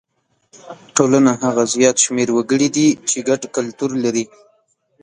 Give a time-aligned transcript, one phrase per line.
[0.95, 4.25] ټولنه هغه زیات شمېر وګړي دي چې ګډ کلتور لري.